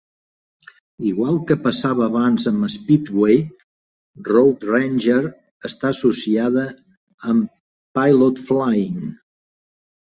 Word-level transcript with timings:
Igual 1.09 1.35
que 1.51 1.57
passava 1.65 2.03
abans 2.05 2.47
amb 2.53 2.65
Speedway, 2.77 3.37
Road 4.31 4.67
Ranger 4.71 5.21
està 5.73 5.95
associada 5.95 6.67
amb 7.35 7.57
Pilot 8.01 8.47
Flying 8.51 9.01
J. 9.09 9.19